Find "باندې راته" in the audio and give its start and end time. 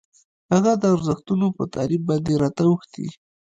2.09-2.63